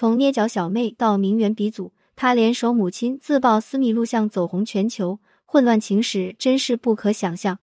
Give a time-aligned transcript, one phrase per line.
[0.00, 7.58] 从捏脚小妹到名媛鼻祖，她联手母亲自曝私密录像走红全球，混乱情史真是不可想象。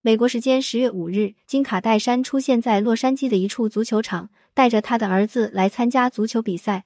[0.00, 6.84] 美国时间十月五日，金卡戴珊出现在洛杉矶的一处足球场，带着她的儿子来参加足球比赛。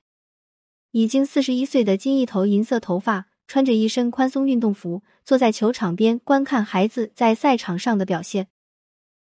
[0.93, 8.49] 已经四十一岁的金一头银色头发，穿着一身宽松运动服，坐在球场边观看孩子在赛场上的表现。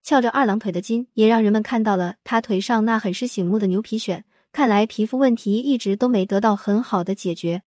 [0.04, 4.22] 翘着二郎腿的金，也让人们看到了他腿上那很是醒目的牛皮癣。
[4.56, 7.64] 看来皮肤问题一直都没得到很好的解决。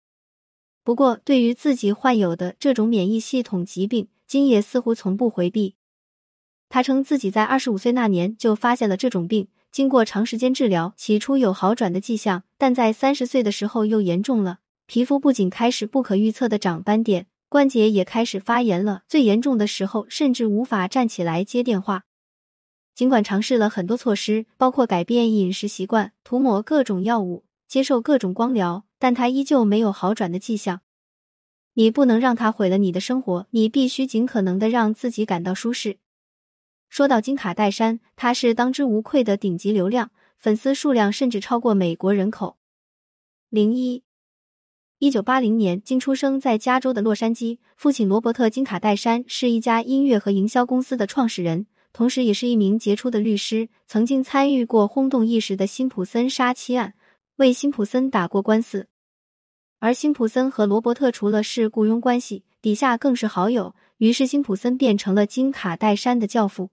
[0.86, 5.76] 不过，对于自己患有的这种免疫系统疾病，金也似乎从不回避。
[6.70, 14.60] 他称自己在二十五岁那年就发现了这种病，经过长时间治疗，起初有好转的迹象，但在三十岁的时候又严重了。
[14.86, 19.04] 皮肤不仅开始不可预测的长斑点，关节也开始发炎了。
[19.10, 22.06] 最严重的时候，甚至无法站起来接电话。
[22.98, 30.82] 尽管尝试了很多措施，包括改变饮食习惯、涂抹各种药物、接受各种光疗，但他依旧没有好转的迹象。
[31.76, 36.00] 你不能让他毁了你的生活，你必须尽可能的让自己感到舒适。
[36.90, 42.58] 说到金卡戴珊，她是当之无愧的顶级流量，粉丝数量甚至超过美国人口。
[43.52, 44.02] 零一，
[44.98, 51.68] 一九八零年，金出生在加州的洛杉矶，父亲罗伯特金卡戴珊是一家音乐和营销公司的创始人，
[51.98, 56.94] 同时也是一名杰出的律师，曾经参与过轰动一时的辛普森杀妻案，
[57.38, 58.88] 为辛普森打过官司。
[59.80, 66.70] 而辛普森和罗伯特除了是雇佣关系，底下更是好友，于是辛普森变成了金卡戴珊的教父。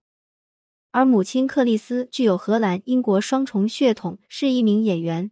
[0.91, 5.31] 而母亲克里斯具有荷兰、英国双重血统，是一名演员。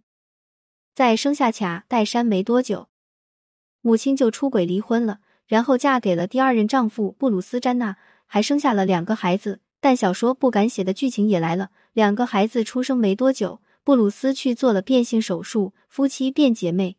[0.94, 2.88] 在生下卡戴珊没多久，
[3.82, 9.60] 母亲就出轨离婚了，然后嫁给了第二任丈夫布鲁斯·詹纳，还生下了两个孩子。
[9.82, 16.98] 但小说不敢写的剧情也来了，两个孩子出生没多久，布鲁斯去做了变性手术，夫妻变姐妹。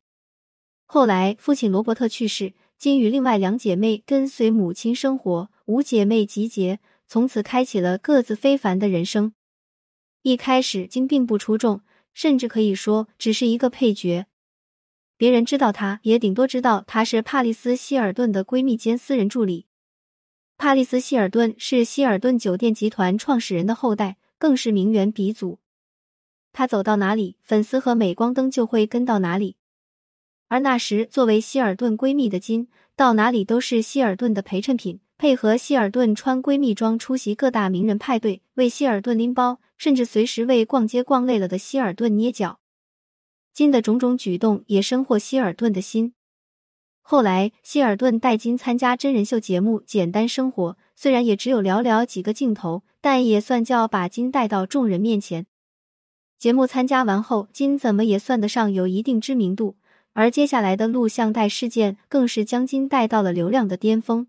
[0.86, 6.82] 后来父亲罗伯特去世，金与另外两姐妹跟随母亲生活，五姐妹集结。
[7.08, 9.34] 从此开启了各自非凡的人生。
[10.24, 11.82] 一开始，金并不出众，
[12.14, 14.26] 甚至可以说只是一个配角。
[15.16, 19.68] 别人知道他，也顶多知道他是帕丽斯·希尔顿的闺蜜兼私人助理。
[20.64, 25.60] 帕丽斯·希尔顿是希尔顿酒店集团创始人的后代，更是名媛鼻祖。
[26.54, 29.58] 他走到哪里，粉丝和镁光灯就会跟到哪里。
[30.48, 35.02] 而那时，作为希尔顿闺蜜的金，到哪里都是希尔顿的陪衬品。
[35.18, 42.62] 配合希尔顿穿闺蜜装出席各大名人派对，为希尔顿拎包，甚至随时为逛街逛累了的希尔顿捏脚。
[43.52, 46.14] 金的种种举动也深获希尔顿的心。
[47.06, 55.46] 后来，希尔顿带金参加真人秀节目《简单生活》，虽然也只有寥寥几个镜头，但也算叫把金带到众人面前。
[56.40, 59.76] 节目参加完后，金怎么也算得上有一定知名度，
[60.14, 64.28] 而接下来的录像带事件更是将金带到了流量的巅峰。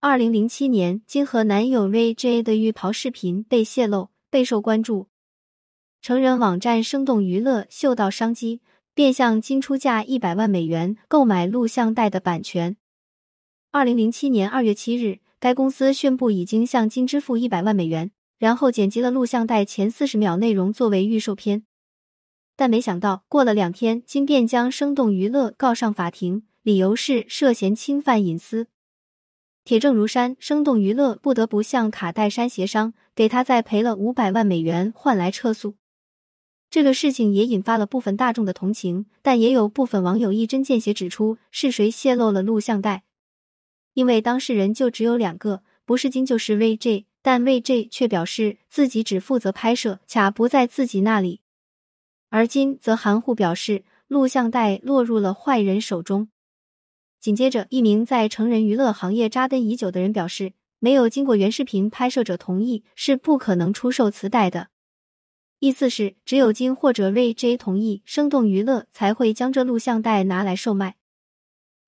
[0.00, 5.06] 二零零七年，金和男友 Ray J 的浴袍视频被泄露，备受关注。
[6.02, 8.60] 成人网站生动娱乐嗅到商机，
[8.96, 12.78] 便向金出价一百万美元购买录像带的版权。
[13.70, 21.66] 二零零七年二月七日，该公司宣布已经向金支付一百万美元，然后剪辑了录像带前四十秒内容作为预售片。
[22.56, 28.68] 但没想到，过了两天，金便将生动娱乐告上法庭，理由是涉嫌侵犯隐私。
[29.62, 35.74] 铁证如山，生动娱乐不得不向卡戴珊协商，给他再赔了五百万美元，换来撤诉。
[36.76, 43.04] 这个事情也引发了部分大众的同情，但也有部分网友一针见血指出是谁泄露了录像带，
[43.94, 51.40] 因为当事人就只有两个，不是金就是 VJ，但 VJ 却表示自己只负责拍摄，卡不在自己那里，
[52.28, 56.28] 而金则含糊表示录像带落入了坏人手中。
[57.18, 64.68] 紧接着，一名在成人娱乐行业扎根已久的人表示，没有经过原视频拍摄者同意，是不可能出售磁带的。
[65.58, 70.96] 意思是，只有金或者瑞 J 同意，生动娱乐才会将这录像带拿来售卖。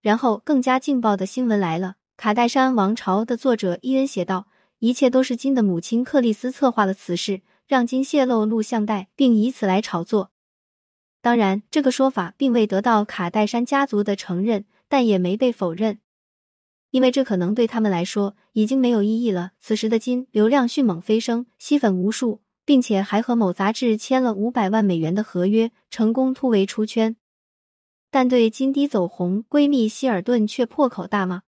[0.00, 4.48] 然后，更加劲爆的新闻来了，《卡戴珊王朝》的作者伊恩写道
[4.80, 10.30] ：“一切都是金的母亲克里斯策划了此事，让金泄露录像带，并以此来炒作。”
[11.20, 14.64] 当然，这个说法并未得到卡戴珊家族的承认。
[14.90, 15.98] 但也没被否认，
[16.92, 19.52] 因为这可能对他们来说已经没有意义了。
[19.60, 27.16] 此时的金流量迅猛飞升，吸粉无数，并且还和某杂志签了五百万美元的合约，成功突围出圈。
[28.10, 31.44] 但对金低走红，闺蜜希尔顿却破口大骂：“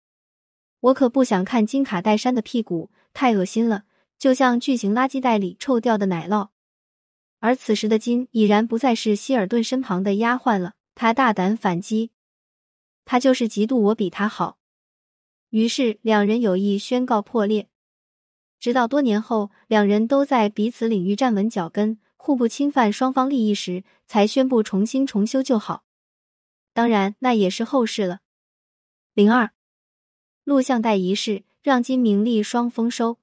[0.80, 3.84] 我可不想看金卡戴珊的屁股，太恶心了，
[4.18, 6.50] 就像巨型垃圾袋里臭掉的奶酪。”
[7.40, 10.74] 而此时的金已然不再是希尔顿身旁的丫鬟了。
[10.94, 12.10] 他大胆反击，
[13.06, 14.58] 他就是嫉妒我比他好。
[15.48, 17.70] 于是两人有意宣告破裂。
[18.58, 25.84] 直到多年后，两人都在彼此领域站稳脚跟，互不侵犯双方利益时，才宣布重新重修旧好。
[26.72, 28.20] 当然，那也是后事了。
[29.14, 29.50] 零二
[30.44, 33.18] 录像带仪式让金名利双丰收。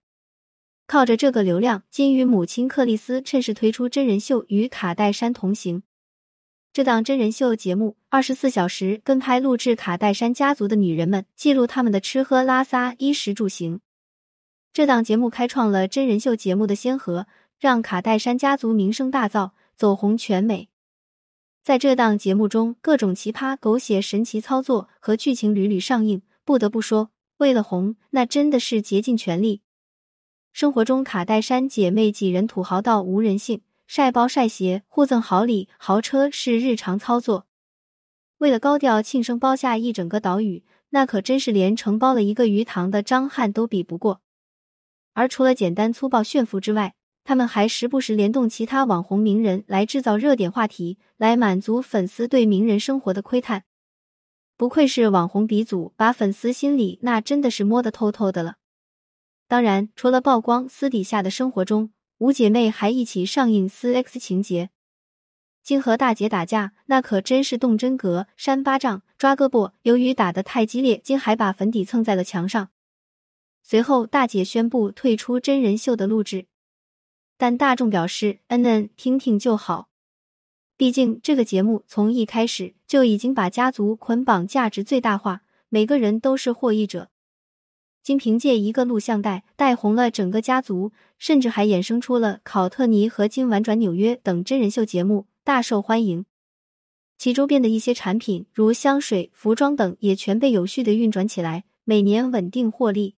[0.85, 5.83] 靠着这个流量，金与母亲克里斯趁势推出真人秀，与卡戴珊同行。
[6.74, 13.80] 这档真人秀节目二十四小时跟拍录制卡戴珊家族的女人们，记录他们的吃喝拉撒、衣食住行。
[14.74, 17.28] 这档节目开创了真人秀节目的先河，
[17.60, 20.68] 让卡戴珊家族名声大噪，走红全美。
[21.62, 26.24] 在这档节目中，各种奇葩、狗血、神奇操作和剧情屡屡上映。
[26.44, 29.62] 不得不说，为了红，那真的是竭尽全力。
[30.52, 37.46] 生活中，卡戴珊姐妹几人土豪到无人性，晒包晒鞋，互赠好礼、豪车是日常操作。
[38.40, 44.23] 为了高调庆生，包下一整个岛屿，那可真是连承包了一个鱼塘的张翰都比不过。
[45.13, 53.63] 而除了简单粗暴炫富之外，他们还时不时联动其他网红名人来制造热点话题，来满足粉丝对名人生活的窥探。
[54.57, 58.56] 不愧是网红鼻祖，把粉丝心里那真的是摸得透透的了。
[59.48, 64.69] 当然，除了曝光私底下的生活中，五姐妹还一起上映私 X 情节。
[65.63, 69.71] 金和大姐打架，那可真是动真格，扇巴掌、抓胳膊。
[69.83, 72.69] 由于打得太激烈，金还把粉底蹭在了墙上。
[73.63, 76.48] 随后，大姐宣布退出真人秀的录制，
[77.38, 79.89] 但大众表示：“嗯嗯，听听就好。”
[80.75, 87.10] 毕竟这个节目从一开始就已经把家族捆绑价值最大化，每个人都是获益者。
[88.01, 96.25] 金凭借一个录像带带红了整个家族，甚至还衍生出了《考特尼和金玩转纽约》等真人秀节目，大受欢迎。
[97.18, 103.16] 其周边的一些产品，如香水、服装等，也全被有序的运转起来，每年稳定获利。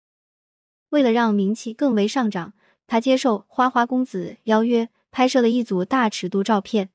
[0.90, 2.54] 为了让名气更为上涨，
[2.88, 6.90] 他接受花花公子邀约，拍摄了一组大尺度照片，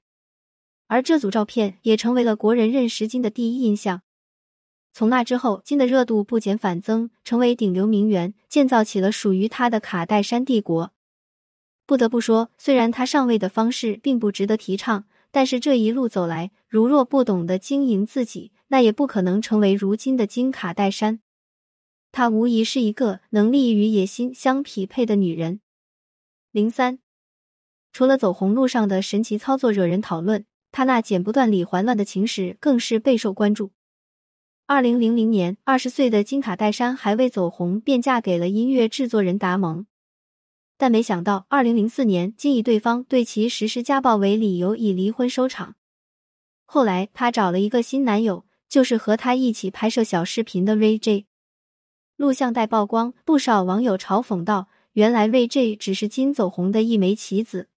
[0.86, 4.02] 而这组照片也成为了国人认识金的第一印象。
[4.92, 10.92] 从那之后，金的热度不减反增，成为顶流名媛，建造起了属于他的卡戴珊帝国。
[11.86, 21.20] 不得不说，虽然他上位的方式并不值得提倡，但是这一路走来，如若不懂得经营自己，那也不可能成为如今的金卡戴珊。
[22.12, 25.60] 她无疑是一个能力与野心相匹配的女人。
[26.50, 26.98] 零三，
[27.92, 33.70] 除了走红路上的神奇操作惹人讨论，她那剪不断理还乱的情史更是备受关注。
[34.66, 39.86] 二零零零年，二十岁的金卡戴珊还未走红，便嫁给了音乐制作人达蒙。
[40.76, 45.74] 但没想到，二零零四年，竟以对方对其实施家暴为理由，以离婚收场。
[46.64, 51.26] 后来，她找了一个新男友，就是和她一起拍摄小视频的 Ray J。
[52.20, 57.68] 录像带曝光，不少网友嘲讽道：“原来瑞 J 只是金走红的一枚棋子。”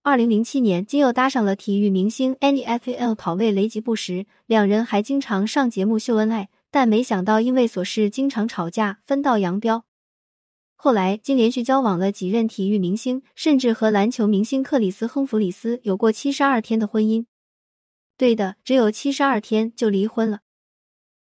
[0.00, 6.48] 二零零七年，金又搭上了体育明星 NFL 跑位雷吉布什，两人还经常上节目秀恩爱。
[6.70, 9.84] 但没想到因为琐事经常吵架，分道扬镳。
[10.74, 17.26] 后来，金连续交往了几任体育明星，甚至和篮球明星克里斯亨弗里斯有过七十二天的婚姻。
[18.16, 20.40] 对的，只有七十二天就离婚了，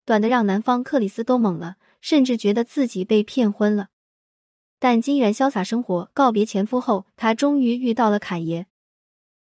[0.03, 1.75] 短的让男方克里斯都懵了。
[2.03, 3.87] 甚至觉得自己被骗婚了，
[4.77, 8.67] 但金然潇洒生活，告别前夫后，她终于遇到了侃爷。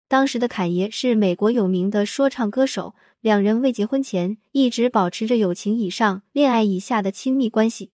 [0.06, 7.90] 当时的侃爷是美国有名的说唱歌手，两人未结婚前一直保持着友情以上、恋爱以下的亲密关系。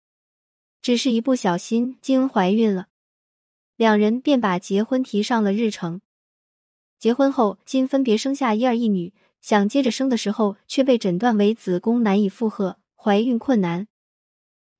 [0.82, 2.88] 只是一不小心，金怀孕了，
[3.76, 6.00] 两人便把结婚提上了日程。
[6.98, 13.90] 结婚后，金分别生下一儿一女，想接着生的时候，却被诊断为子宫难以负荷，怀孕困难。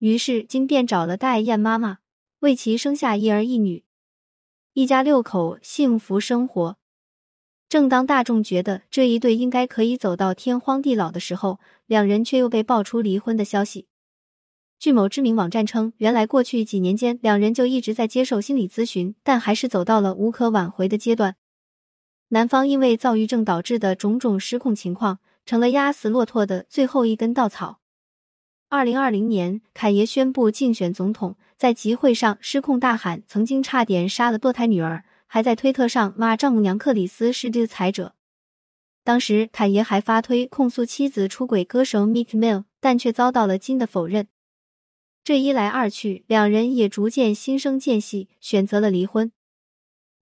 [0.06, 1.98] 于是金便找了戴燕妈妈，
[2.42, 3.84] 为其生下一儿一女，
[4.74, 6.78] 一家六口幸福生活。
[7.68, 13.88] 正当大众觉得这一对应该可以走到天荒地老的时候，两人却又被爆出离婚的消息。
[14.78, 21.36] 据某知名网站称，原来过去几年间，两人就一直在接受心理咨询，但还是走到了无可挽回的阶段。
[22.28, 27.80] 男方因为躁郁症导致的种种失控情况，成了压死骆驼的最后一根稻草。
[28.76, 38.16] 二零二零年，凯爷宣布竞选总统，在集会上失控大喊，曾经差点杀了堕胎女儿，还在推特上骂丈母娘克里斯是独裁者。
[39.06, 44.28] 当时，凯爷还发推控诉妻子出轨歌手 Meek Mill，但却遭到了金的否认。
[45.24, 49.32] 这一来二去，两人也逐渐心生间隙，选择了离婚。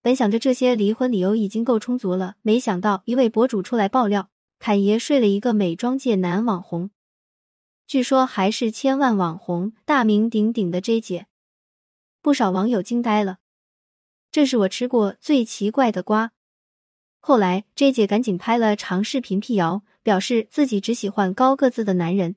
[0.04, 4.30] 本想着这些离婚理由已经够充足了，没想到一位博主出来爆料，
[4.60, 6.92] 侃爷睡了一个美妆界男网红，
[7.86, 11.28] 据说还是千万网红、大名鼎鼎的 J 姐。
[12.22, 13.40] 不少网友惊呆了，
[14.32, 16.32] 这是我吃过最奇怪的瓜。
[17.20, 22.36] 后来 J 姐赶紧拍了长视频辟谣，表示自己只喜欢高个子的男人。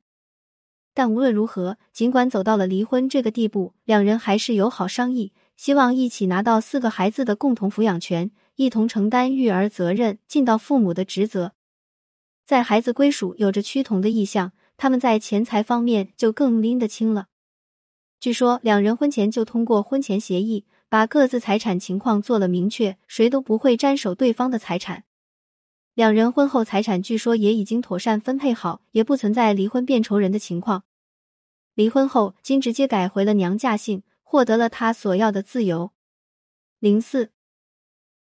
[0.92, 5.32] 但无论如何，尽管走到了离婚这个地步，两人还是友好商议。
[5.56, 11.52] 希望一起拿到四个孩子的共同抚养权，一同承担育儿责任，尽到父母的职责。
[12.44, 17.28] 在孩子归属有着趋同的意向，他们在钱财方面就更拎得清了。
[18.20, 25.04] 据说两人婚前就通过婚前协议，把各自财产情况做了明确，谁都不会沾手对方的财产。
[25.94, 30.84] 两人婚后财产据说也已经妥善分配好，也不存在离婚变仇人的情况。
[31.74, 34.02] 离婚后，金直接改回了娘家姓。
[34.28, 35.92] 获得了他所要的自由。
[36.80, 37.30] 零四，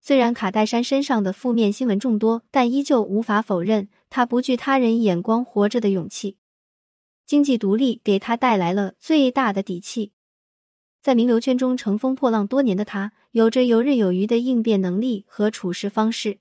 [0.01, 6.39] 虽然卡戴珊身上的负面新闻众多，但依旧无法否认他不惧他人眼光活着的勇气。
[7.27, 10.13] 经济独立给他带来了最大的底气。
[11.01, 16.39] 在名流圈中乘风破浪多年的他，有着游刃有余的应变能力和处事方式。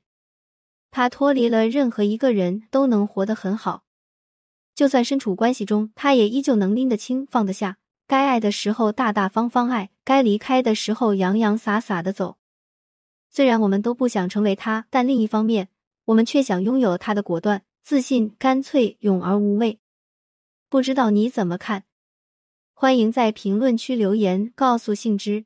[0.91, 3.83] 他脱离了任何一个人都能活得很好，
[4.75, 7.77] 就算身处关系中，他也依旧能拎得清放得下。
[8.07, 12.37] 该爱的时候大大方方爱，该离开的时候洋洋洒洒的走。
[13.29, 15.69] 虽然我们都不想成为他，但另一方面，
[16.05, 19.79] 我们却想拥有他的果断、自信、干脆、勇而无畏。
[20.71, 21.83] 不知道你怎么看？
[22.71, 25.43] 欢迎在评论区留言告诉杏之。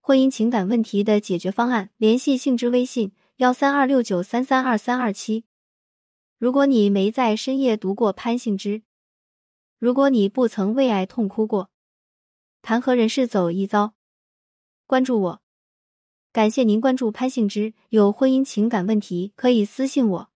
[0.00, 5.44] 婚姻情感问题的解决方案，联系杏之微信：幺三二六九三三二三二七。
[6.38, 8.82] 如果你没在深夜读过潘幸之。
[9.80, 11.70] 如果你不曾为爱痛哭过，
[12.62, 13.94] 谈何人世走一遭？
[14.86, 15.42] 关注我，
[16.32, 17.74] 感谢您关注潘幸之。
[17.88, 20.30] 有婚姻情感问题可以私信我。